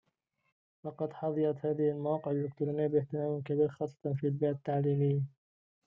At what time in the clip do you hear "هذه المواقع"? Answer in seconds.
1.65-2.31